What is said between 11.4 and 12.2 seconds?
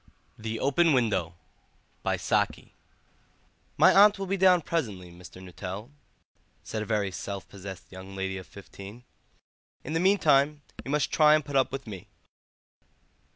put up with me."